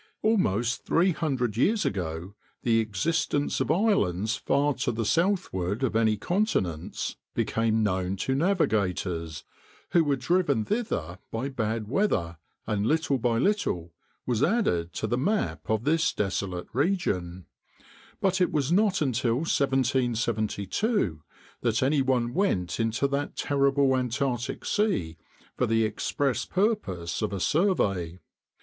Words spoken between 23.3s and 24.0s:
terrible